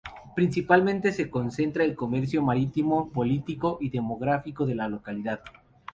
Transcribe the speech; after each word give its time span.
Principalmente 0.35 1.11
se 1.11 1.29
concentra 1.29 1.83
el 1.83 1.93
comercio 1.95 2.41
marítimo, 2.41 3.11
político 3.11 3.77
y 3.79 3.91
demográfico 3.91 4.65
de 4.65 4.73
la 4.73 4.87
localidad. 4.89 5.41